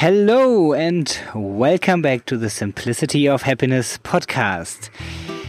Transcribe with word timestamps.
Hello 0.00 0.74
and 0.74 1.18
welcome 1.34 2.02
back 2.02 2.24
to 2.26 2.36
the 2.36 2.48
Simplicity 2.48 3.28
of 3.28 3.42
Happiness 3.42 3.98
podcast. 3.98 4.90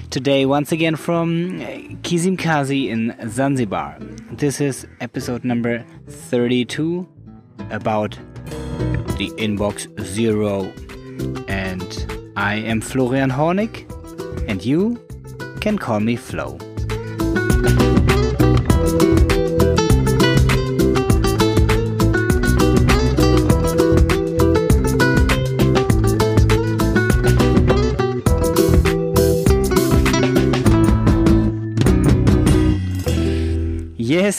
Today, 0.09 0.47
once 0.47 0.71
again 0.71 0.95
from 0.95 1.59
Kizimkazi 2.01 2.87
in 2.87 3.15
Zanzibar. 3.29 3.95
This 4.31 4.59
is 4.59 4.87
episode 5.01 5.43
number 5.43 5.85
32 6.07 7.07
about 7.69 8.17
the 9.19 9.31
inbox 9.37 9.85
zero. 10.01 10.63
And 11.47 12.33
I 12.35 12.55
am 12.55 12.81
Florian 12.81 13.29
Hornig, 13.29 13.85
and 14.49 14.65
you 14.65 14.99
can 15.61 15.77
call 15.77 15.99
me 15.99 16.15
Floh. 16.15 16.57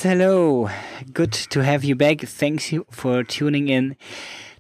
Hello. 0.02 0.70
Good 1.12 1.30
to 1.50 1.62
have 1.62 1.84
you 1.84 1.94
back. 1.94 2.20
Thanks 2.20 2.72
you 2.72 2.86
for 2.90 3.22
tuning 3.22 3.68
in 3.68 3.98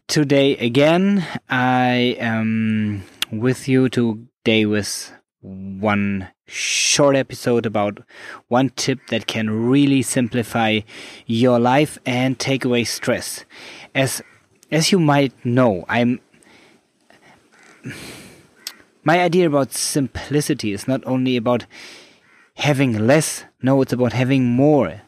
today 0.06 0.54
again. 0.58 1.26
I 1.48 2.14
am 2.20 3.04
with 3.32 3.66
you 3.66 3.88
today 3.88 4.66
with 4.66 5.10
one 5.40 6.28
short 6.46 7.16
episode 7.16 7.64
about 7.64 8.00
one 8.48 8.68
tip 8.76 8.98
that 9.08 9.26
can 9.26 9.48
really 9.48 10.02
simplify 10.02 10.80
your 11.24 11.58
life 11.58 11.98
and 12.04 12.38
take 12.38 12.66
away 12.66 12.84
stress. 12.84 13.46
As 13.94 14.20
as 14.70 14.92
you 14.92 15.00
might 15.00 15.32
know, 15.42 15.86
I'm 15.88 16.20
my 19.04 19.20
idea 19.20 19.46
about 19.46 19.72
simplicity 19.72 20.74
is 20.74 20.86
not 20.86 21.02
only 21.06 21.38
about 21.38 21.64
having 22.56 23.06
less, 23.06 23.44
no, 23.62 23.80
it's 23.80 23.94
about 23.94 24.12
having 24.12 24.44
more 24.44 25.00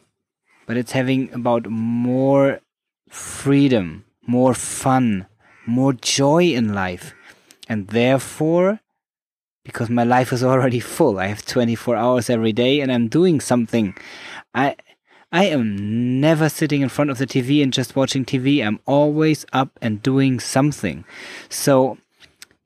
but 0.66 0.76
it's 0.76 0.92
having 0.92 1.32
about 1.32 1.68
more 1.68 2.60
freedom, 3.08 4.04
more 4.26 4.54
fun, 4.54 5.26
more 5.66 5.92
joy 5.92 6.44
in 6.44 6.74
life. 6.74 7.14
And 7.68 7.88
therefore, 7.88 8.80
because 9.64 9.88
my 9.88 10.04
life 10.04 10.32
is 10.32 10.42
already 10.42 10.80
full, 10.80 11.18
I 11.18 11.26
have 11.26 11.44
24 11.44 11.96
hours 11.96 12.30
every 12.30 12.52
day 12.52 12.80
and 12.80 12.90
I'm 12.92 13.08
doing 13.08 13.40
something. 13.40 13.94
I, 14.54 14.76
I 15.30 15.44
am 15.44 16.20
never 16.20 16.48
sitting 16.48 16.82
in 16.82 16.88
front 16.88 17.10
of 17.10 17.18
the 17.18 17.26
TV 17.26 17.62
and 17.62 17.72
just 17.72 17.96
watching 17.96 18.24
TV. 18.24 18.64
I'm 18.64 18.80
always 18.86 19.46
up 19.52 19.78
and 19.80 20.02
doing 20.02 20.40
something. 20.40 21.04
So, 21.48 21.98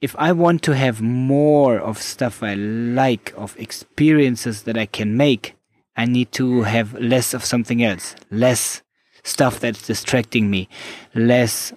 if 0.03 0.15
I 0.19 0.33
want 0.33 0.63
to 0.65 0.75
have 0.75 1.01
more 1.01 1.79
of 1.79 1.99
stuff 1.99 2.43
I 2.43 2.55
like, 2.55 3.33
of 3.37 3.59
experiences 3.59 4.63
that 4.65 4.77
I 4.77 4.85
can 4.85 5.17
make, 5.17 5.56
I 5.97 6.05
need 6.05 6.33
to 6.33 6.63
have 6.63 6.95
less 6.95 7.33
of 7.35 7.45
something 7.45 7.83
else, 7.83 8.15
less 8.31 8.83
stuff 9.23 9.61
that's 9.61 9.87
distracting 9.87 10.51
me, 10.51 10.69
less 11.15 11.73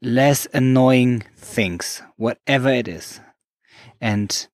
less 0.00 0.46
annoying 0.54 1.24
things, 1.36 2.02
whatever 2.16 2.68
it 2.68 2.86
is. 2.88 3.20
And 4.00 4.46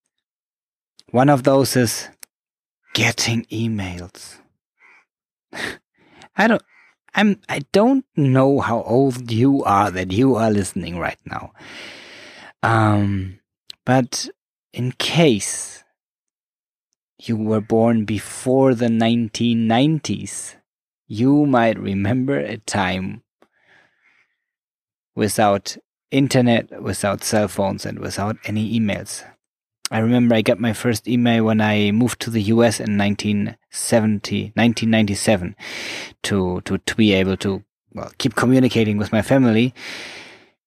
one 1.10 1.28
of 1.28 1.42
those 1.42 1.76
is 1.76 2.08
getting 2.94 3.44
emails. 3.44 4.36
I 6.36 6.46
don't 6.48 6.62
I'm 7.14 7.40
I 7.48 7.60
don't 7.72 8.04
know 8.16 8.60
how 8.60 8.82
old 8.82 9.30
you 9.30 9.62
are 9.64 9.90
that 9.90 10.10
you 10.10 10.34
are 10.36 10.50
listening 10.50 10.98
right 10.98 11.18
now. 11.26 11.52
Um 12.62 13.38
but 13.84 14.28
in 14.74 14.90
case 14.92 15.84
you 17.18 17.36
were 17.36 17.60
born 17.60 18.04
before 18.04 18.74
the 18.74 18.88
1990s, 18.88 20.56
you 21.06 21.46
might 21.46 21.78
remember 21.78 22.36
a 22.36 22.58
time 22.58 23.22
without 25.14 25.76
internet, 26.10 26.82
without 26.82 27.22
cell 27.22 27.46
phones, 27.46 27.86
and 27.86 28.00
without 28.00 28.36
any 28.46 28.78
emails. 28.78 29.24
I 29.92 30.00
remember 30.00 30.34
I 30.34 30.42
got 30.42 30.58
my 30.58 30.72
first 30.72 31.06
email 31.06 31.44
when 31.44 31.60
I 31.60 31.92
moved 31.92 32.20
to 32.22 32.30
the 32.30 32.42
US 32.42 32.80
in 32.80 32.98
1970, 32.98 34.52
1997 34.56 35.54
to, 36.24 36.60
to, 36.62 36.78
to 36.78 36.94
be 36.96 37.12
able 37.12 37.36
to 37.38 37.62
well, 37.92 38.10
keep 38.18 38.34
communicating 38.34 38.96
with 38.96 39.12
my 39.12 39.22
family 39.22 39.72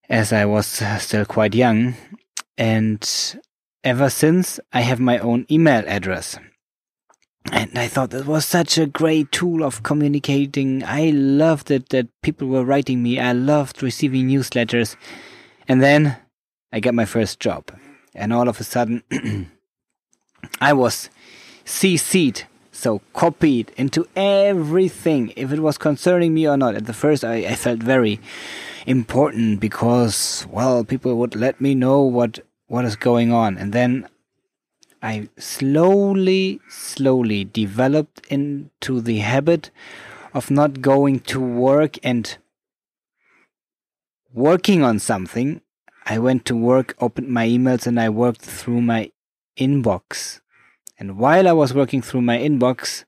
as 0.07 0.31
I 0.31 0.45
was 0.45 0.81
still 0.99 1.25
quite 1.25 1.53
young. 1.53 1.95
And 2.57 3.03
ever 3.83 4.09
since 4.09 4.59
I 4.73 4.81
have 4.81 4.99
my 4.99 5.19
own 5.19 5.45
email 5.49 5.83
address. 5.87 6.37
And 7.51 7.77
I 7.77 7.87
thought 7.87 8.09
that 8.09 8.25
was 8.25 8.45
such 8.45 8.77
a 8.77 8.85
great 8.85 9.31
tool 9.31 9.63
of 9.63 9.83
communicating. 9.83 10.83
I 10.83 11.11
loved 11.11 11.71
it 11.71 11.89
that 11.89 12.07
people 12.21 12.47
were 12.47 12.65
writing 12.65 13.01
me. 13.01 13.19
I 13.19 13.31
loved 13.31 13.81
receiving 13.81 14.27
newsletters. 14.27 14.95
And 15.67 15.81
then 15.81 16.17
I 16.71 16.79
got 16.79 16.93
my 16.93 17.05
first 17.05 17.39
job. 17.39 17.71
And 18.13 18.33
all 18.33 18.49
of 18.49 18.59
a 18.59 18.63
sudden, 18.63 19.03
I 20.61 20.73
was 20.73 21.09
CC'd, 21.65 22.45
so 22.71 23.01
copied 23.13 23.71
into 23.77 24.07
everything, 24.15 25.33
if 25.35 25.51
it 25.51 25.59
was 25.59 25.77
concerning 25.77 26.33
me 26.33 26.47
or 26.47 26.57
not. 26.57 26.75
At 26.75 26.85
the 26.85 26.93
first, 26.93 27.23
I, 27.23 27.35
I 27.37 27.55
felt 27.55 27.79
very 27.79 28.19
important 28.85 29.59
because, 29.59 30.45
well, 30.49 30.83
people 30.83 31.15
would 31.15 31.35
let 31.35 31.59
me 31.61 31.75
know 31.75 32.01
what 32.01 32.39
what 32.67 32.85
is 32.85 32.95
going 32.95 33.31
on. 33.31 33.57
And 33.57 33.73
then 33.73 34.07
I 35.01 35.29
slowly, 35.37 36.59
slowly 36.69 37.45
developed 37.45 38.25
into 38.27 39.01
the 39.01 39.19
habit 39.19 39.71
of 40.33 40.51
not 40.51 40.81
going 40.81 41.19
to 41.21 41.39
work 41.39 41.97
and 42.03 42.37
working 44.33 44.83
on 44.83 44.99
something. 44.99 45.61
I 46.05 46.19
went 46.19 46.45
to 46.45 46.55
work, 46.55 46.95
opened 46.99 47.29
my 47.29 47.47
emails, 47.47 47.85
and 47.87 47.99
I 47.99 48.09
worked 48.09 48.41
through 48.41 48.81
my 48.81 49.11
inbox. 49.57 50.41
And 50.99 51.17
while 51.17 51.47
I 51.47 51.51
was 51.51 51.73
working 51.73 52.01
through 52.01 52.21
my 52.21 52.37
inbox, 52.37 53.03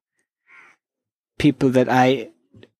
people 1.37 1.69
that 1.69 1.89
I 1.89 2.29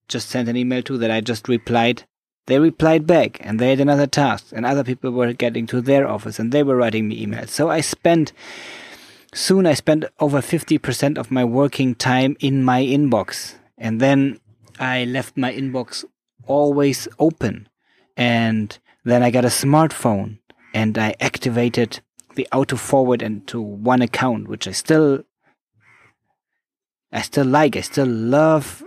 just 0.08 0.28
sent 0.28 0.48
an 0.48 0.56
email 0.56 0.82
to, 0.82 0.98
that 0.98 1.10
I 1.10 1.20
just 1.20 1.48
replied, 1.48 2.04
they 2.46 2.58
replied 2.58 3.06
back 3.06 3.38
and 3.40 3.58
they 3.58 3.70
had 3.70 3.80
another 3.80 4.06
task 4.06 4.46
and 4.52 4.66
other 4.66 4.84
people 4.84 5.10
were 5.10 5.32
getting 5.32 5.66
to 5.66 5.80
their 5.80 6.08
office 6.08 6.38
and 6.38 6.52
they 6.52 6.62
were 6.62 6.76
writing 6.76 7.08
me 7.08 7.24
emails. 7.24 7.48
So 7.48 7.70
I 7.70 7.80
spent, 7.80 8.32
soon 9.32 9.66
I 9.66 9.74
spent 9.74 10.04
over 10.18 10.40
50% 10.40 11.18
of 11.18 11.30
my 11.30 11.44
working 11.44 11.94
time 11.94 12.36
in 12.40 12.64
my 12.64 12.82
inbox. 12.82 13.54
And 13.78 14.00
then 14.00 14.40
I 14.78 15.04
left 15.04 15.36
my 15.36 15.52
inbox 15.52 16.04
always 16.46 17.06
open. 17.18 17.68
And 18.16 18.76
then 19.04 19.22
I 19.22 19.30
got 19.30 19.44
a 19.44 19.48
smartphone 19.48 20.38
and 20.74 20.98
I 20.98 21.14
activated 21.20 22.00
the 22.34 22.48
auto 22.52 22.76
forward 22.76 23.22
into 23.22 23.60
one 23.60 24.02
account, 24.02 24.48
which 24.48 24.66
I 24.66 24.72
still, 24.72 25.24
I 27.12 27.22
still 27.22 27.46
like. 27.46 27.76
I 27.76 27.80
still 27.80 28.06
love 28.06 28.82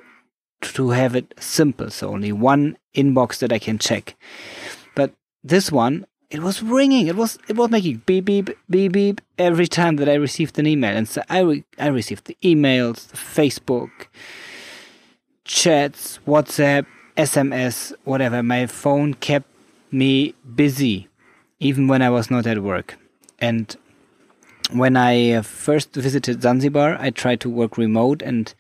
to 0.63 0.91
have 0.91 1.15
it 1.15 1.33
simple. 1.39 1.89
So 1.89 2.09
only 2.09 2.31
one 2.31 2.77
inbox 2.95 3.39
that 3.39 3.51
I 3.51 3.59
can 3.59 3.77
check. 3.77 4.15
But 4.95 5.13
this 5.43 5.71
one, 5.71 6.05
it 6.29 6.41
was 6.41 6.63
ringing. 6.63 7.07
It 7.07 7.15
was 7.15 7.37
it 7.47 7.55
was 7.55 7.69
making 7.69 8.01
beep 8.05 8.25
beep 8.25 8.49
beep 8.69 8.91
beep 8.91 9.21
every 9.37 9.67
time 9.67 9.97
that 9.97 10.09
I 10.09 10.15
received 10.15 10.57
an 10.57 10.67
email. 10.67 10.95
And 10.95 11.07
so 11.07 11.21
I 11.29 11.39
re- 11.39 11.63
I 11.77 11.87
received 11.87 12.25
the 12.25 12.37
emails, 12.43 13.11
Facebook, 13.11 13.91
chats, 15.45 16.19
WhatsApp, 16.27 16.85
SMS, 17.17 17.93
whatever. 18.03 18.41
My 18.41 18.65
phone 18.65 19.13
kept 19.13 19.47
me 19.91 20.33
busy, 20.55 21.07
even 21.59 21.87
when 21.87 22.01
I 22.01 22.09
was 22.09 22.31
not 22.31 22.47
at 22.47 22.63
work. 22.63 22.97
And 23.39 23.75
when 24.71 24.95
I 24.97 25.31
uh, 25.31 25.41
first 25.41 25.93
visited 25.93 26.41
Zanzibar, 26.41 26.97
I 26.99 27.09
tried 27.09 27.39
to 27.41 27.49
work 27.49 27.77
remote 27.77 28.21
and 28.21 28.53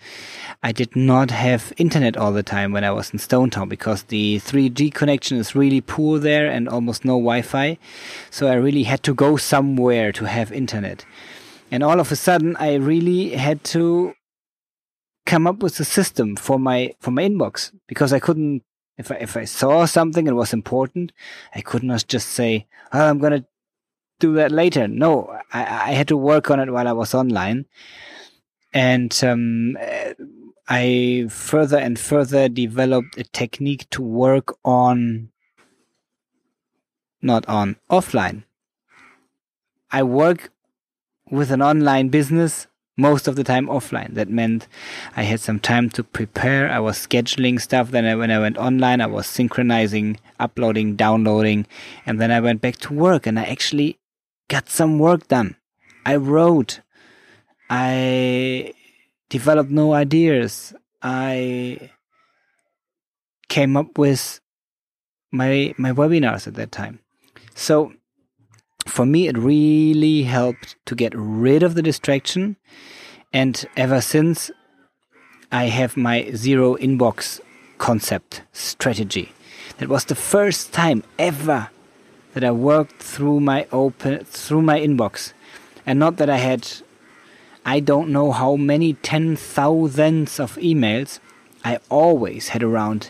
I 0.61 0.71
did 0.71 0.95
not 0.95 1.31
have 1.31 1.73
internet 1.77 2.17
all 2.17 2.31
the 2.31 2.43
time 2.43 2.71
when 2.71 2.83
I 2.83 2.91
was 2.91 3.11
in 3.11 3.19
Stone 3.19 3.51
Town 3.51 3.69
because 3.69 4.03
the 4.03 4.39
3G 4.39 4.93
connection 4.93 5.37
is 5.37 5.55
really 5.55 5.81
poor 5.81 6.19
there 6.19 6.47
and 6.47 6.67
almost 6.67 7.05
no 7.05 7.13
Wi-Fi. 7.13 7.77
So 8.29 8.47
I 8.47 8.55
really 8.55 8.83
had 8.83 9.03
to 9.03 9.13
go 9.13 9.37
somewhere 9.37 10.11
to 10.11 10.25
have 10.25 10.51
internet. 10.51 11.05
And 11.71 11.83
all 11.83 11.99
of 11.99 12.11
a 12.11 12.15
sudden 12.15 12.55
I 12.57 12.75
really 12.75 13.29
had 13.29 13.63
to 13.65 14.13
come 15.25 15.47
up 15.47 15.63
with 15.63 15.79
a 15.79 15.85
system 15.85 16.35
for 16.35 16.59
my 16.59 16.93
for 16.99 17.11
my 17.11 17.23
inbox 17.23 17.71
because 17.87 18.11
I 18.11 18.19
couldn't 18.19 18.63
if 18.97 19.11
I 19.11 19.15
if 19.15 19.35
I 19.35 19.45
saw 19.45 19.85
something 19.85 20.27
and 20.27 20.37
was 20.37 20.53
important, 20.53 21.11
I 21.55 21.61
could 21.61 21.81
not 21.81 22.05
just 22.07 22.29
say, 22.29 22.67
"Oh, 22.91 23.09
I'm 23.09 23.19
gonna 23.19 23.45
do 24.23 24.33
that 24.35 24.53
later. 24.53 24.87
No, 24.87 25.37
I, 25.51 25.61
I 25.61 25.91
had 25.91 26.07
to 26.07 26.17
work 26.17 26.49
on 26.49 26.59
it 26.61 26.71
while 26.71 26.87
I 26.87 26.93
was 26.93 27.13
online. 27.13 27.65
And 28.73 29.13
um, 29.21 29.77
I 30.69 31.27
further 31.29 31.77
and 31.77 31.99
further 31.99 32.47
developed 32.47 33.17
a 33.17 33.25
technique 33.25 33.89
to 33.89 34.01
work 34.01 34.55
on, 34.63 35.29
not 37.21 37.45
on, 37.49 37.75
offline. 37.89 38.43
I 39.91 40.03
work 40.03 40.51
with 41.29 41.51
an 41.51 41.61
online 41.61 42.07
business 42.07 42.67
most 42.95 43.27
of 43.27 43.35
the 43.35 43.43
time 43.43 43.67
offline. 43.67 44.13
That 44.13 44.29
meant 44.29 44.67
I 45.17 45.23
had 45.23 45.41
some 45.41 45.59
time 45.59 45.89
to 45.91 46.03
prepare. 46.03 46.71
I 46.71 46.79
was 46.79 46.97
scheduling 46.97 47.59
stuff. 47.59 47.91
Then 47.91 48.05
I, 48.05 48.15
when 48.15 48.31
I 48.31 48.39
went 48.39 48.57
online, 48.57 49.01
I 49.01 49.07
was 49.07 49.27
synchronizing, 49.27 50.17
uploading, 50.39 50.95
downloading, 50.95 51.67
and 52.05 52.21
then 52.21 52.31
I 52.31 52.39
went 52.39 52.61
back 52.61 52.77
to 52.77 52.93
work 52.93 53.27
and 53.27 53.37
I 53.37 53.43
actually 53.43 53.99
got 54.47 54.69
some 54.69 54.99
work 54.99 55.27
done. 55.27 55.55
I 56.05 56.15
wrote. 56.17 56.81
I 57.69 58.73
developed 59.29 59.71
new 59.71 59.91
ideas. 59.93 60.73
I 61.01 61.89
came 63.49 63.75
up 63.77 63.97
with 63.97 64.39
my 65.31 65.73
my 65.77 65.91
webinars 65.91 66.47
at 66.47 66.55
that 66.55 66.71
time. 66.71 66.99
So 67.55 67.93
for 68.85 69.05
me, 69.05 69.27
it 69.27 69.37
really 69.37 70.23
helped 70.23 70.75
to 70.85 70.95
get 70.95 71.13
rid 71.15 71.63
of 71.63 71.75
the 71.75 71.81
distraction. 71.81 72.57
And 73.31 73.65
ever 73.75 74.01
since, 74.01 74.51
I 75.51 75.65
have 75.65 75.97
my 75.97 76.31
zero 76.35 76.75
inbox 76.77 77.39
concept 77.77 78.43
strategy. 78.51 79.33
That 79.77 79.89
was 79.89 80.05
the 80.05 80.15
first 80.15 80.73
time 80.73 81.03
ever 81.17 81.69
that 82.33 82.43
I 82.43 82.51
worked 82.51 83.01
through 83.01 83.39
my 83.39 83.67
open 83.71 84.25
through 84.25 84.61
my 84.61 84.79
inbox, 84.79 85.33
and 85.85 85.99
not 85.99 86.17
that 86.17 86.29
I 86.29 86.37
had, 86.37 86.69
I 87.65 87.79
don't 87.79 88.09
know 88.09 88.31
how 88.31 88.55
many 88.55 88.93
ten 88.93 89.35
thousands 89.35 90.39
of 90.39 90.55
emails. 90.57 91.19
I 91.65 91.79
always 91.89 92.49
had 92.49 92.61
around 92.61 93.09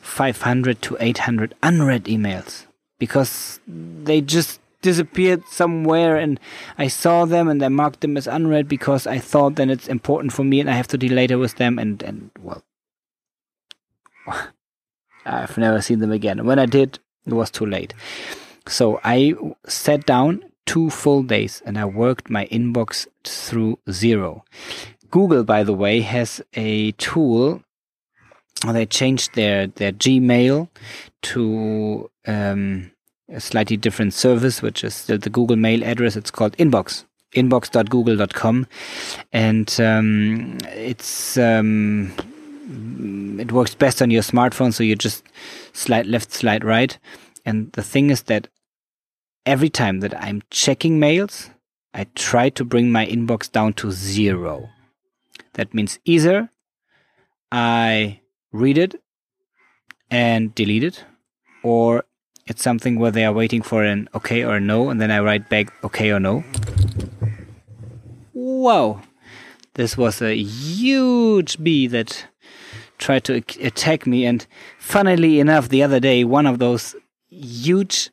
500 0.00 0.82
to 0.82 0.96
800 0.98 1.54
unread 1.62 2.04
emails 2.04 2.66
because 2.98 3.60
they 3.66 4.20
just 4.20 4.58
disappeared 4.82 5.46
somewhere 5.46 6.16
and 6.16 6.40
I 6.76 6.88
saw 6.88 7.24
them 7.24 7.48
and 7.48 7.62
I 7.62 7.68
marked 7.68 8.00
them 8.00 8.16
as 8.16 8.26
unread 8.26 8.68
because 8.68 9.06
I 9.06 9.18
thought 9.18 9.54
then 9.54 9.70
it's 9.70 9.86
important 9.86 10.32
for 10.32 10.42
me 10.42 10.58
and 10.58 10.68
I 10.68 10.74
have 10.74 10.88
to 10.88 10.98
deal 10.98 11.12
later 11.12 11.38
with 11.38 11.56
them 11.56 11.78
and, 11.78 12.02
and 12.02 12.30
well 12.40 12.64
I've 15.24 15.56
never 15.56 15.80
seen 15.80 16.00
them 16.00 16.10
again. 16.10 16.44
When 16.44 16.58
I 16.58 16.66
did, 16.66 16.98
it 17.26 17.32
was 17.32 17.50
too 17.50 17.66
late. 17.66 17.94
So 18.66 19.00
I 19.04 19.34
sat 19.66 20.06
down 20.06 20.44
two 20.66 20.90
full 20.90 21.22
days 21.22 21.62
and 21.66 21.78
I 21.78 21.84
worked 21.84 22.30
my 22.30 22.46
inbox 22.46 23.06
through 23.24 23.78
zero. 23.90 24.44
Google, 25.10 25.44
by 25.44 25.62
the 25.62 25.74
way, 25.74 26.00
has 26.00 26.40
a 26.54 26.92
tool. 26.92 27.62
They 28.66 28.86
changed 28.86 29.34
their, 29.34 29.66
their 29.66 29.92
Gmail 29.92 30.68
to 31.22 32.10
um, 32.26 32.90
a 33.28 33.40
slightly 33.40 33.76
different 33.76 34.14
service, 34.14 34.62
which 34.62 34.84
is 34.84 34.94
still 34.94 35.18
the 35.18 35.30
Google 35.30 35.56
Mail 35.56 35.82
address. 35.84 36.16
It's 36.16 36.30
called 36.30 36.56
Inbox, 36.56 37.04
inbox.google.com, 37.34 38.66
and 39.32 39.80
um, 39.80 40.58
it's 40.68 41.36
um, 41.36 42.12
it 43.38 43.52
works 43.52 43.74
best 43.74 44.00
on 44.00 44.10
your 44.10 44.22
smartphone. 44.22 44.72
So 44.72 44.84
you 44.84 44.96
just 44.96 45.24
slide 45.72 46.06
left, 46.06 46.32
slide 46.32 46.64
right, 46.64 46.96
and 47.44 47.72
the 47.72 47.82
thing 47.82 48.10
is 48.10 48.22
that 48.22 48.48
every 49.46 49.68
time 49.68 50.00
that 50.00 50.16
I'm 50.22 50.42
checking 50.50 50.98
mails, 50.98 51.50
I 51.94 52.04
try 52.14 52.48
to 52.50 52.64
bring 52.64 52.90
my 52.90 53.06
inbox 53.06 53.50
down 53.50 53.74
to 53.74 53.90
zero. 53.90 54.70
That 55.54 55.74
means 55.74 55.98
either 56.04 56.50
I 57.50 58.20
read 58.52 58.78
it 58.78 59.02
and 60.10 60.54
delete 60.54 60.84
it, 60.84 61.04
or 61.62 62.04
it's 62.46 62.62
something 62.62 62.98
where 62.98 63.10
they 63.10 63.24
are 63.24 63.32
waiting 63.32 63.62
for 63.62 63.84
an 63.84 64.08
okay 64.14 64.42
or 64.44 64.56
a 64.56 64.60
no, 64.60 64.90
and 64.90 65.00
then 65.00 65.10
I 65.10 65.20
write 65.20 65.48
back 65.48 65.72
okay 65.84 66.10
or 66.10 66.20
no. 66.20 66.44
Wow, 68.32 69.02
this 69.74 69.96
was 69.96 70.20
a 70.22 70.34
huge 70.34 71.62
bee 71.62 71.86
that 71.88 72.26
tried 72.98 73.24
to 73.24 73.42
attack 73.60 74.06
me, 74.06 74.24
and 74.24 74.46
funnily 74.78 75.40
enough, 75.40 75.68
the 75.68 75.82
other 75.82 76.00
day, 76.00 76.24
one 76.24 76.46
of 76.46 76.58
those 76.58 76.94
huge 77.28 78.10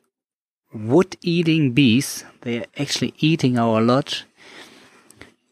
wood 0.72 1.16
eating 1.22 1.72
bees, 1.72 2.24
they 2.42 2.58
are 2.58 2.66
actually 2.78 3.14
eating 3.18 3.58
our 3.58 3.80
lodge, 3.80 4.24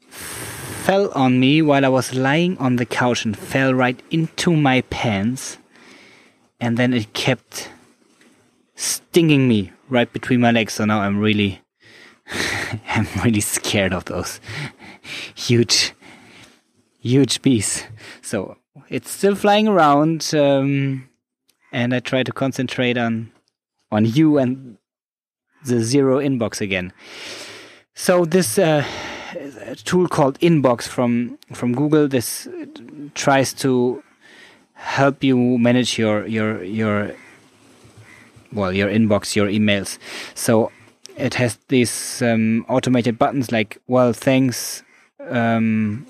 fell 0.09 1.11
on 1.13 1.39
me 1.41 1.61
while 1.61 1.85
I 1.85 1.89
was 1.89 2.15
lying 2.15 2.57
on 2.59 2.77
the 2.77 2.87
couch 2.87 3.25
and 3.25 3.37
fell 3.37 3.75
right 3.75 4.01
into 4.11 4.55
my 4.57 4.83
pants, 4.83 5.59
and 6.61 6.77
then 6.77 6.95
it 6.95 7.13
kept 7.13 7.71
stinging 8.75 9.49
me 9.49 9.73
right 9.89 10.11
between 10.13 10.41
my 10.41 10.51
legs. 10.51 10.75
So 10.75 10.85
now 10.85 11.01
I'm 11.01 11.19
really, 11.19 11.61
I'm 12.89 13.07
really 13.25 13.41
scared 13.41 13.93
of 13.93 14.05
those 14.07 14.41
huge, 15.35 15.93
huge 17.01 17.43
bees. 17.43 17.85
So 18.23 18.57
it's 18.89 19.11
still 19.11 19.35
flying 19.35 19.69
around, 19.69 20.31
um, 20.35 21.09
and 21.73 21.95
I 21.95 22.01
try 22.01 22.23
to 22.23 22.33
concentrate 22.33 22.97
on, 22.97 23.33
on 23.91 24.05
you 24.05 24.39
and 24.39 24.79
the 25.65 25.83
zero 25.83 26.19
inbox 26.19 26.61
again. 26.61 26.93
So 27.95 28.25
this 28.25 28.59
uh, 28.59 28.85
tool 29.85 30.09
called 30.09 30.39
Inbox 30.41 30.83
from 30.83 31.39
from 31.53 31.75
Google, 31.75 32.09
this 32.09 32.49
tries 33.15 33.53
to 33.55 34.03
help 34.79 35.25
you 35.25 35.37
manage 35.59 35.99
your 35.99 36.27
your 36.27 36.63
your 36.63 37.13
well 38.53 38.73
your 38.73 38.89
inbox 38.89 39.35
your 39.35 39.49
emails 39.49 39.99
so 40.35 40.71
it 41.17 41.35
has 41.35 41.59
these 41.67 42.23
um, 42.23 42.65
automated 42.69 43.19
buttons 43.19 43.51
like 43.51 43.79
well 43.89 44.13
thanks 44.13 44.85
um, 45.29 46.07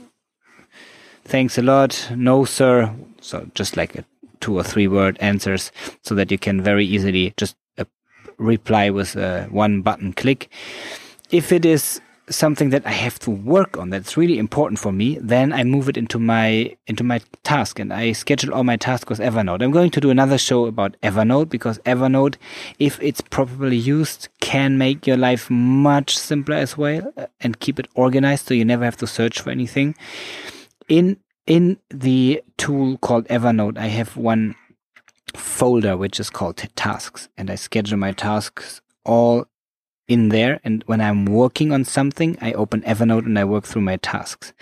thanks 1.24 1.56
a 1.56 1.62
lot 1.62 2.10
no 2.14 2.44
sir 2.44 2.94
so 3.20 3.50
just 3.54 3.76
like 3.76 3.96
a 3.96 4.04
two 4.40 4.56
or 4.56 4.62
three 4.62 4.86
word 4.86 5.16
answers 5.18 5.72
so 6.02 6.14
that 6.14 6.30
you 6.30 6.38
can 6.38 6.60
very 6.60 6.84
easily 6.84 7.32
just 7.38 7.56
reply 8.38 8.90
with 8.90 9.16
a 9.16 9.44
one 9.50 9.82
button 9.82 10.12
click 10.12 10.48
if 11.30 11.52
it 11.52 11.64
is 11.64 12.00
something 12.30 12.70
that 12.70 12.86
I 12.86 12.90
have 12.90 13.18
to 13.20 13.30
work 13.30 13.76
on 13.76 13.90
that's 13.90 14.16
really 14.16 14.38
important 14.38 14.78
for 14.78 14.92
me, 14.92 15.18
then 15.20 15.52
I 15.52 15.64
move 15.64 15.88
it 15.88 15.96
into 15.96 16.18
my 16.18 16.76
into 16.86 17.04
my 17.04 17.20
task 17.42 17.78
and 17.78 17.92
I 17.92 18.12
schedule 18.12 18.54
all 18.54 18.64
my 18.64 18.76
tasks 18.76 19.08
with 19.08 19.18
Evernote. 19.18 19.62
I'm 19.62 19.70
going 19.70 19.90
to 19.90 20.00
do 20.00 20.10
another 20.10 20.38
show 20.38 20.66
about 20.66 20.96
Evernote 21.02 21.48
because 21.48 21.78
Evernote, 21.80 22.36
if 22.78 23.00
it's 23.02 23.20
properly 23.20 23.76
used, 23.76 24.28
can 24.40 24.78
make 24.78 25.06
your 25.06 25.16
life 25.16 25.50
much 25.50 26.16
simpler 26.18 26.56
as 26.56 26.76
well 26.76 27.12
uh, 27.16 27.26
and 27.40 27.60
keep 27.60 27.78
it 27.78 27.88
organized 27.94 28.46
so 28.46 28.54
you 28.54 28.64
never 28.64 28.84
have 28.84 28.96
to 28.98 29.06
search 29.06 29.40
for 29.40 29.50
anything. 29.50 29.94
In 30.88 31.18
in 31.46 31.78
the 31.88 32.42
tool 32.58 32.98
called 32.98 33.26
Evernote, 33.28 33.78
I 33.78 33.86
have 33.86 34.16
one 34.16 34.54
folder 35.38 35.96
which 35.96 36.20
is 36.20 36.30
called 36.30 36.56
tasks 36.76 37.28
and 37.36 37.50
I 37.50 37.54
schedule 37.54 37.98
my 37.98 38.12
tasks 38.12 38.80
all 39.04 39.46
in 40.08 40.30
there. 40.30 40.58
And 40.64 40.82
when 40.86 41.00
I'm 41.00 41.26
working 41.26 41.72
on 41.72 41.84
something, 41.84 42.36
I 42.40 42.52
open 42.52 42.80
Evernote 42.82 43.26
and 43.26 43.38
I 43.38 43.44
work 43.44 43.64
through 43.64 43.82
my 43.82 43.96
tasks. 43.96 44.52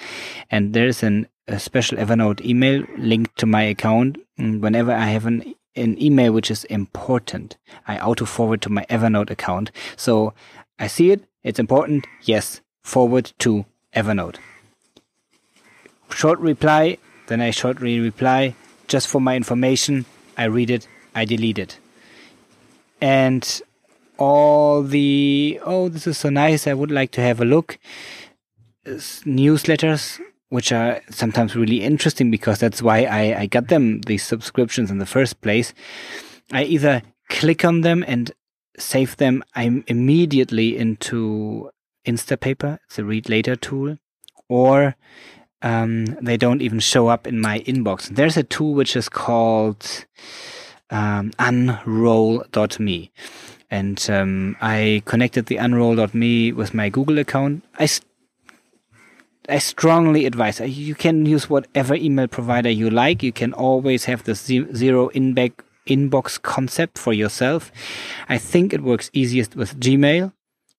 And 0.50 0.74
there's 0.74 1.02
an, 1.02 1.28
a 1.48 1.58
special 1.58 1.96
Evernote 1.96 2.44
email 2.44 2.84
linked 2.98 3.38
to 3.38 3.46
my 3.46 3.62
account. 3.62 4.18
And 4.36 4.60
whenever 4.60 4.92
I 4.92 5.06
have 5.06 5.24
an, 5.24 5.54
an 5.76 6.00
email 6.02 6.32
which 6.32 6.50
is 6.50 6.64
important, 6.64 7.56
I 7.86 7.98
auto 7.98 8.24
forward 8.24 8.60
to 8.62 8.70
my 8.70 8.84
Evernote 8.90 9.30
account. 9.30 9.70
So 9.96 10.34
I 10.78 10.88
see 10.88 11.12
it. 11.12 11.24
It's 11.42 11.60
important. 11.60 12.06
Yes. 12.22 12.60
Forward 12.82 13.32
to 13.38 13.64
Evernote. 13.94 14.36
Short 16.10 16.38
reply. 16.40 16.98
Then 17.28 17.40
I 17.40 17.50
shortly 17.50 17.98
reply 17.98 18.54
just 18.88 19.08
for 19.08 19.20
my 19.20 19.36
information. 19.36 20.06
I 20.36 20.44
read 20.44 20.70
it. 20.70 20.88
I 21.14 21.24
delete 21.24 21.58
it. 21.58 21.78
And 23.00 23.62
all 24.18 24.82
the 24.82 25.60
oh 25.64 25.88
this 25.88 26.06
is 26.06 26.16
so 26.16 26.30
nice 26.30 26.66
i 26.66 26.74
would 26.74 26.90
like 26.90 27.10
to 27.10 27.20
have 27.20 27.40
a 27.40 27.44
look 27.44 27.78
newsletters 28.86 30.20
which 30.48 30.72
are 30.72 31.00
sometimes 31.10 31.56
really 31.56 31.82
interesting 31.82 32.30
because 32.30 32.60
that's 32.60 32.80
why 32.80 33.02
I, 33.04 33.40
I 33.40 33.46
got 33.46 33.68
them 33.68 34.00
these 34.02 34.22
subscriptions 34.22 34.90
in 34.90 34.98
the 34.98 35.06
first 35.06 35.40
place 35.40 35.74
i 36.52 36.62
either 36.64 37.02
click 37.28 37.64
on 37.64 37.82
them 37.82 38.04
and 38.06 38.32
save 38.78 39.16
them 39.16 39.42
i'm 39.54 39.84
immediately 39.86 40.76
into 40.76 41.70
instapaper 42.06 42.78
a 42.96 43.04
read 43.04 43.28
later 43.28 43.56
tool 43.56 43.98
or 44.48 44.96
um, 45.62 46.04
they 46.22 46.36
don't 46.36 46.62
even 46.62 46.80
show 46.80 47.08
up 47.08 47.26
in 47.26 47.40
my 47.40 47.60
inbox 47.60 48.08
there's 48.08 48.36
a 48.36 48.42
tool 48.42 48.74
which 48.74 48.96
is 48.96 49.08
called 49.08 50.06
um, 50.90 51.32
unroll.me 51.38 53.10
and 53.70 54.08
um, 54.10 54.56
I 54.60 55.02
connected 55.06 55.46
the 55.46 55.56
unroll.me 55.56 56.52
with 56.52 56.74
my 56.74 56.88
Google 56.88 57.18
account. 57.18 57.64
I 57.78 57.88
I 59.48 59.58
strongly 59.58 60.26
advise. 60.26 60.58
You 60.60 60.94
can 60.96 61.24
use 61.24 61.48
whatever 61.48 61.94
email 61.94 62.26
provider 62.26 62.70
you 62.70 62.90
like. 62.90 63.22
You 63.22 63.32
can 63.32 63.52
always 63.52 64.06
have 64.06 64.24
the 64.24 64.34
zero 64.34 65.08
inbox 65.10 66.42
concept 66.42 66.98
for 66.98 67.12
yourself. 67.12 67.70
I 68.28 68.38
think 68.38 68.72
it 68.72 68.82
works 68.82 69.08
easiest 69.12 69.54
with 69.54 69.78
Gmail 69.78 70.32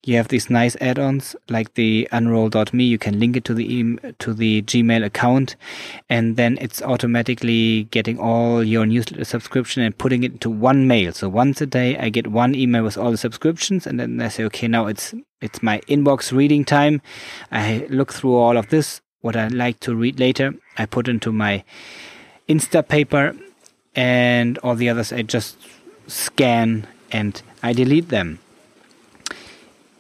you 0.08 0.16
have 0.16 0.30
these 0.30 0.50
nice 0.50 0.78
add-ons 0.80 1.36
like 1.50 1.74
the 1.74 2.08
unroll.me 2.14 2.84
you 2.84 2.98
can 2.98 3.20
link 3.20 3.36
it 3.36 3.44
to 3.44 3.54
the 3.54 3.66
e- 3.66 4.14
to 4.20 4.34
the 4.34 4.62
gmail 4.62 5.04
account 5.04 5.58
and 6.10 6.38
then 6.38 6.58
it's 6.62 6.82
automatically 6.82 7.84
getting 7.92 8.18
all 8.18 8.64
your 8.64 8.86
newsletter 8.86 9.26
subscription 9.26 9.84
and 9.84 9.98
putting 9.98 10.24
it 10.24 10.32
into 10.32 10.50
one 10.50 10.88
mail. 10.88 11.12
So 11.12 11.28
once 11.28 11.60
a 11.60 11.66
day 11.66 11.98
i 11.98 12.10
get 12.10 12.28
one 12.28 12.56
email 12.56 12.84
with 12.84 12.98
all 12.98 13.12
the 13.12 13.18
subscriptions 13.18 13.86
and 13.86 14.00
then 14.00 14.22
i 14.22 14.30
say 14.30 14.46
okay 14.46 14.68
now 14.68 14.88
it's 14.88 15.14
it's 15.42 15.62
my 15.62 15.82
inbox 15.82 16.32
reading 16.32 16.66
time. 16.66 17.02
I 17.52 17.86
look 17.90 18.14
through 18.14 18.36
all 18.36 18.58
of 18.58 18.70
this 18.70 19.02
what 19.22 19.36
i 19.36 19.48
like 19.50 19.80
to 19.82 19.96
read 19.96 20.20
later 20.20 20.54
i 20.78 20.86
put 20.86 21.08
into 21.10 21.32
my 21.32 21.64
instapaper 22.48 23.38
and 23.96 24.58
all 24.60 24.76
the 24.76 24.88
others 24.88 25.12
i 25.12 25.22
just 25.22 25.58
scan 26.08 26.88
and 27.12 27.42
i 27.64 27.74
delete 27.74 28.10
them 28.10 28.40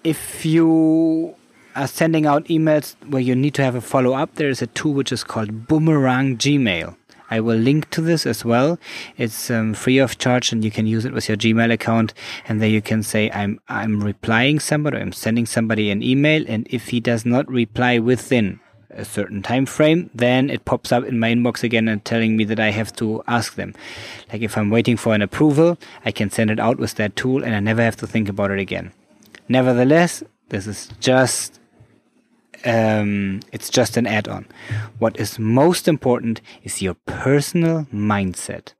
if 0.03 0.45
you 0.45 1.35
are 1.75 1.87
sending 1.87 2.25
out 2.25 2.45
emails 2.45 2.95
where 3.07 3.21
you 3.21 3.35
need 3.35 3.53
to 3.55 3.63
have 3.63 3.75
a 3.75 3.81
follow 3.81 4.13
up, 4.13 4.35
there 4.35 4.49
is 4.49 4.61
a 4.61 4.67
tool 4.67 4.93
which 4.93 5.11
is 5.11 5.23
called 5.23 5.67
Boomerang 5.67 6.37
Gmail. 6.37 6.95
I 7.29 7.39
will 7.41 7.57
link 7.57 7.89
to 7.89 8.01
this 8.01 8.25
as 8.25 8.45
well. 8.45 8.79
It's 9.17 9.51
um, 9.51 9.73
free 9.73 9.97
of 9.97 10.17
charge, 10.17 10.51
and 10.51 10.63
you 10.63 10.71
can 10.71 10.87
use 10.87 11.03
it 11.03 11.13
with 11.13 11.27
your 11.27 11.37
Gmail 11.37 11.71
account. 11.71 12.13
And 12.47 12.61
there 12.61 12.69
you 12.69 12.81
can 12.81 13.03
say, 13.03 13.29
"I'm 13.31 13.59
I'm 13.67 14.01
replying 14.01 14.59
somebody, 14.59 14.97
I'm 14.97 15.11
sending 15.11 15.45
somebody 15.45 15.91
an 15.91 16.01
email, 16.01 16.45
and 16.47 16.67
if 16.69 16.87
he 16.87 16.99
does 16.99 17.25
not 17.25 17.49
reply 17.49 17.99
within 17.99 18.61
a 18.89 19.03
certain 19.03 19.43
time 19.43 19.65
frame, 19.65 20.09
then 20.15 20.49
it 20.49 20.63
pops 20.63 20.91
up 20.91 21.03
in 21.03 21.19
my 21.19 21.29
inbox 21.29 21.63
again 21.63 21.87
and 21.87 22.03
telling 22.05 22.37
me 22.37 22.45
that 22.45 22.59
I 22.59 22.71
have 22.71 22.95
to 22.95 23.23
ask 23.27 23.55
them. 23.55 23.75
Like 24.31 24.41
if 24.41 24.57
I'm 24.57 24.69
waiting 24.69 24.95
for 24.97 25.13
an 25.13 25.21
approval, 25.21 25.77
I 26.05 26.11
can 26.11 26.29
send 26.29 26.49
it 26.49 26.59
out 26.59 26.77
with 26.77 26.95
that 26.95 27.15
tool, 27.15 27.43
and 27.43 27.53
I 27.53 27.59
never 27.59 27.81
have 27.81 27.97
to 27.97 28.07
think 28.07 28.29
about 28.29 28.51
it 28.51 28.59
again. 28.59 28.93
Nevertheless, 29.49 30.23
this 30.49 30.67
is 30.67 30.89
just 30.99 31.59
um, 32.65 33.41
it's 33.51 33.69
just 33.69 33.97
an 33.97 34.07
add-on. 34.07 34.45
What 34.99 35.19
is 35.19 35.39
most 35.39 35.87
important 35.87 36.41
is 36.63 36.81
your 36.81 36.95
personal 37.05 37.85
mindset 37.93 38.73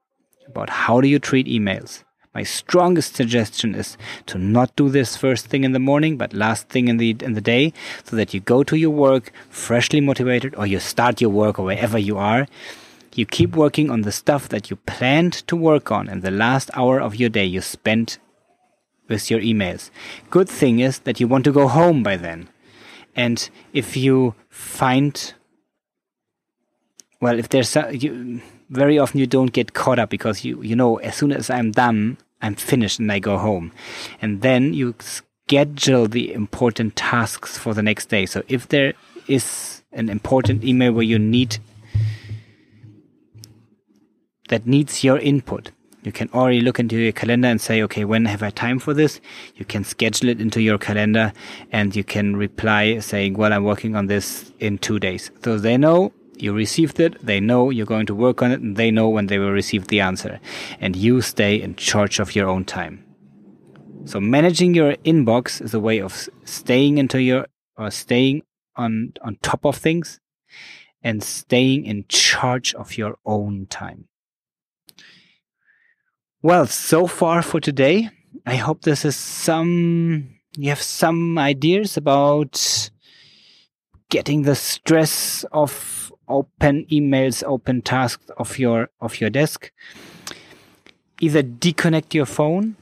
about 0.48 0.70
how 0.70 1.00
do 1.00 1.08
you 1.08 1.20
treat 1.20 1.48
emails. 1.48 2.04
My 2.34 2.44
strongest 2.44 3.16
suggestion 3.16 3.76
is 3.76 3.98
to 4.28 4.38
not 4.38 4.76
do 4.76 4.90
this 4.90 5.16
first 5.16 5.48
thing 5.48 5.64
in 5.64 5.72
the 5.72 5.80
morning, 5.80 6.18
but 6.18 6.34
last 6.34 6.70
thing 6.70 6.88
in 6.88 6.98
the 6.98 7.16
in 7.22 7.34
the 7.34 7.42
day, 7.42 7.74
so 8.04 8.16
that 8.16 8.34
you 8.34 8.40
go 8.40 8.64
to 8.64 8.76
your 8.76 8.92
work 8.92 9.32
freshly 9.50 10.02
motivated, 10.02 10.54
or 10.56 10.68
you 10.68 10.80
start 10.80 11.22
your 11.22 11.32
work 11.32 11.58
or 11.58 11.66
wherever 11.66 11.98
you 11.98 12.18
are. 12.18 12.48
You 13.16 13.26
keep 13.26 13.56
working 13.56 13.90
on 13.90 14.02
the 14.02 14.12
stuff 14.12 14.50
that 14.50 14.70
you 14.70 14.76
planned 14.76 15.34
to 15.48 15.56
work 15.56 15.92
on, 15.92 16.08
and 16.08 16.22
the 16.22 16.30
last 16.30 16.70
hour 16.76 17.00
of 17.00 17.16
your 17.16 17.30
day 17.30 17.46
you 17.46 17.62
spent 17.62 18.20
with 19.08 19.30
your 19.32 19.40
emails. 19.40 19.90
Good 20.30 20.50
thing 20.50 20.80
is 20.80 21.00
that 21.00 21.20
you 21.20 21.28
want 21.28 21.46
to 21.46 21.52
go 21.52 21.68
home 21.68 22.04
by 22.04 22.18
then. 22.18 22.50
And 23.16 23.50
if 23.74 23.98
you 23.98 24.36
find, 24.50 25.34
well, 27.20 27.40
if 27.40 27.50
there's, 27.50 27.76
you, 27.92 28.42
very 28.70 29.00
often 29.00 29.20
you 29.20 29.28
don't 29.28 29.54
get 29.54 29.74
caught 29.74 30.00
up 30.00 30.10
because 30.10 30.44
you, 30.44 30.62
you 30.62 30.76
know, 30.76 30.98
as 30.98 31.16
soon 31.16 31.32
as 31.32 31.50
I'm 31.50 31.72
done, 31.72 32.18
I'm 32.42 32.56
finished 32.56 33.00
and 33.00 33.12
I 33.12 33.20
go 33.20 33.38
home. 33.38 33.72
And 34.22 34.42
then 34.42 34.74
you 34.74 34.94
schedule 35.00 36.08
the 36.08 36.34
important 36.34 36.96
tasks 36.96 37.58
for 37.58 37.74
the 37.74 37.82
next 37.82 38.10
day. 38.10 38.26
So 38.26 38.44
if 38.48 38.68
there 38.68 38.94
is 39.28 39.84
an 39.92 40.10
important 40.10 40.64
email 40.64 40.92
where 40.92 41.04
you 41.04 41.18
need, 41.18 41.58
that 44.50 44.68
needs 44.68 45.04
your 45.04 45.18
input, 45.18 45.72
you 46.04 46.12
can 46.12 46.30
already 46.34 46.62
look 46.62 46.80
into 46.80 46.98
your 46.98 47.12
calendar 47.12 47.48
and 47.48 47.60
say, 47.60 47.82
okay, 47.84 48.06
when 48.06 48.26
have 48.26 48.44
I 48.44 48.50
time 48.50 48.80
for 48.80 48.94
this? 48.94 49.20
You 49.56 49.66
can 49.66 49.84
schedule 49.84 50.30
it 50.30 50.40
into 50.40 50.62
your 50.62 50.78
calendar 50.78 51.34
and 51.72 51.96
you 51.96 52.04
can 52.04 52.36
reply 52.36 53.00
saying, 53.00 53.34
well, 53.34 53.52
I'm 53.52 53.64
working 53.64 53.96
on 53.96 54.08
this 54.08 54.52
in 54.60 54.78
two 54.78 55.00
days. 55.00 55.32
So 55.44 55.58
they 55.58 55.78
know 55.78 56.14
you 56.38 56.54
received 56.54 57.00
it, 57.00 57.26
they 57.26 57.40
know 57.40 57.70
you're 57.72 57.86
going 57.86 58.06
to 58.06 58.16
work 58.16 58.42
on 58.42 58.52
it, 58.52 58.60
and 58.60 58.76
they 58.76 58.92
know 58.92 59.10
when 59.10 59.28
they 59.28 59.40
will 59.40 59.52
receive 59.52 59.88
the 59.88 60.00
answer. 60.00 60.40
And 60.80 60.96
you 60.96 61.22
stay 61.22 61.56
in 61.56 61.76
charge 61.76 62.20
of 62.20 62.36
your 62.36 62.48
own 62.48 62.64
time. 62.64 63.04
So 64.06 64.22
managing 64.22 64.74
your 64.74 64.94
inbox 64.98 65.62
is 65.62 65.74
a 65.74 65.80
way 65.80 66.00
of 66.00 66.30
staying 66.46 66.98
into 66.98 67.22
your 67.22 67.48
or 67.76 67.92
staying 67.92 68.44
on 68.76 69.14
on 69.22 69.38
top 69.42 69.66
of 69.66 69.76
things 69.76 70.20
and 71.02 71.24
staying 71.24 71.86
in 71.86 72.06
charge 72.08 72.74
of 72.76 72.98
your 72.98 73.18
own 73.26 73.66
time. 73.66 74.08
Well, 76.44 76.68
so 76.68 77.08
far 77.08 77.42
for 77.42 77.60
today, 77.60 78.12
I 78.46 78.58
hope 78.58 78.84
this 78.84 79.04
is 79.04 79.16
some, 79.16 80.30
you 80.56 80.70
have 80.70 80.82
some 80.82 81.36
ideas 81.40 81.98
about 81.98 82.92
getting 84.10 84.44
the 84.44 84.54
stress 84.54 85.46
of 85.52 86.14
open 86.28 86.86
emails, 86.92 87.44
open 87.44 87.82
tasks 87.82 88.30
of 88.38 88.60
your, 88.60 88.92
of 89.02 89.20
your 89.20 89.32
desk. 89.32 89.72
Either 91.20 91.42
disconnect 91.42 92.14
your 92.14 92.28
phone 92.28 92.76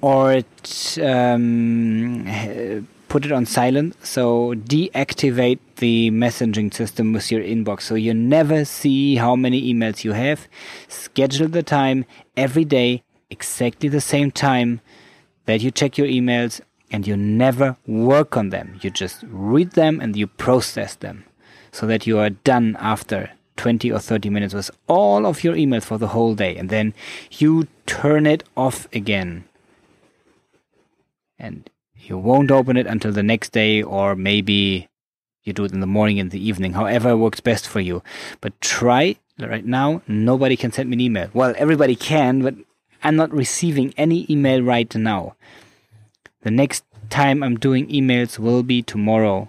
or 0.00 0.34
it, 0.34 0.98
um, 1.02 2.24
put 3.10 3.26
it 3.26 3.32
on 3.32 3.44
silent. 3.44 3.94
So 4.06 4.54
deactivate 4.54 5.58
the 5.76 6.10
messaging 6.10 6.72
system 6.72 7.12
with 7.12 7.30
your 7.30 7.42
inbox. 7.42 7.82
So 7.82 7.96
you 7.96 8.14
never 8.14 8.64
see 8.64 9.16
how 9.16 9.36
many 9.36 9.60
emails 9.74 10.04
you 10.04 10.12
have. 10.12 10.48
Schedule 10.88 11.48
the 11.48 11.62
time 11.62 12.06
every 12.36 12.64
day, 12.64 13.02
exactly 13.28 13.88
the 13.90 14.00
same 14.00 14.30
time 14.30 14.80
that 15.44 15.60
you 15.60 15.70
check 15.70 15.98
your 15.98 16.06
emails 16.06 16.60
and 16.92 17.06
you 17.06 17.16
never 17.16 17.76
work 17.86 18.36
on 18.36 18.50
them. 18.50 18.78
You 18.80 18.90
just 18.90 19.24
read 19.26 19.72
them 19.72 20.00
and 20.00 20.16
you 20.16 20.28
process 20.28 20.94
them 20.94 21.24
so 21.72 21.86
that 21.86 22.06
you 22.06 22.18
are 22.18 22.30
done 22.30 22.76
after 22.78 23.30
20 23.56 23.90
or 23.90 23.98
30 23.98 24.30
minutes 24.30 24.54
with 24.54 24.70
all 24.86 25.26
of 25.26 25.42
your 25.42 25.54
emails 25.54 25.84
for 25.84 25.98
the 25.98 26.08
whole 26.08 26.36
day. 26.36 26.56
And 26.56 26.70
then 26.70 26.94
you 27.32 27.66
turn 27.86 28.24
it 28.26 28.44
off 28.56 28.86
again. 28.92 29.44
And 31.38 31.68
you 32.02 32.18
won't 32.18 32.50
open 32.50 32.76
it 32.76 32.86
until 32.86 33.12
the 33.12 33.22
next 33.22 33.52
day, 33.52 33.82
or 33.82 34.16
maybe 34.16 34.88
you 35.44 35.52
do 35.52 35.64
it 35.64 35.72
in 35.72 35.80
the 35.80 35.86
morning, 35.86 36.18
in 36.18 36.28
the 36.30 36.44
evening, 36.44 36.74
however 36.74 37.16
works 37.16 37.40
best 37.40 37.66
for 37.66 37.80
you. 37.80 38.02
But 38.40 38.60
try 38.60 39.16
right 39.38 39.64
now. 39.64 40.02
Nobody 40.06 40.56
can 40.56 40.72
send 40.72 40.90
me 40.90 40.94
an 40.94 41.00
email. 41.00 41.30
Well, 41.32 41.54
everybody 41.56 41.96
can, 41.96 42.42
but 42.42 42.54
I'm 43.02 43.16
not 43.16 43.32
receiving 43.32 43.94
any 43.96 44.26
email 44.30 44.62
right 44.62 44.94
now. 44.94 45.36
The 46.42 46.50
next 46.50 46.84
time 47.08 47.42
I'm 47.42 47.56
doing 47.56 47.88
emails 47.88 48.38
will 48.38 48.62
be 48.62 48.82
tomorrow. 48.82 49.48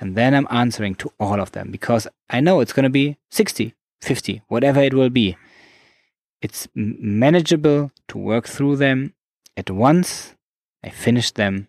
And 0.00 0.14
then 0.14 0.34
I'm 0.34 0.46
answering 0.50 0.94
to 0.96 1.12
all 1.18 1.40
of 1.40 1.52
them 1.52 1.70
because 1.70 2.06
I 2.30 2.40
know 2.40 2.60
it's 2.60 2.72
going 2.72 2.84
to 2.84 2.90
be 2.90 3.16
60, 3.30 3.74
50, 4.00 4.42
whatever 4.48 4.80
it 4.80 4.94
will 4.94 5.10
be. 5.10 5.36
It's 6.40 6.68
manageable 6.74 7.90
to 8.08 8.18
work 8.18 8.46
through 8.46 8.76
them 8.76 9.14
at 9.56 9.70
once. 9.70 10.34
I 10.84 10.90
finish 10.90 11.32
them 11.32 11.67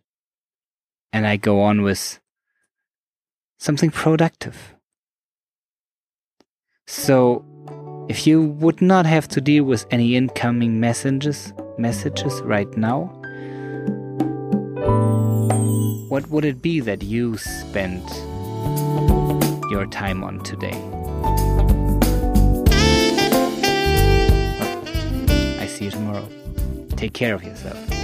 and 1.11 1.25
I 1.27 1.37
go 1.37 1.61
on 1.61 1.81
with 1.81 2.19
something 3.57 3.91
productive. 3.91 4.75
So, 6.87 7.45
if 8.09 8.25
you 8.25 8.41
would 8.41 8.81
not 8.81 9.05
have 9.05 9.27
to 9.29 9.41
deal 9.41 9.63
with 9.63 9.85
any 9.91 10.15
incoming 10.15 10.79
messages, 10.79 11.53
messages 11.77 12.41
right 12.41 12.75
now, 12.75 13.05
what 16.09 16.27
would 16.29 16.45
it 16.45 16.61
be 16.61 16.79
that 16.79 17.03
you 17.03 17.37
spent 17.37 18.03
your 19.69 19.85
time 19.85 20.23
on 20.23 20.43
today? 20.43 20.73
I 25.59 25.67
see 25.67 25.85
you 25.85 25.91
tomorrow. 25.91 26.27
Take 26.95 27.13
care 27.13 27.35
of 27.35 27.43
yourself. 27.43 27.98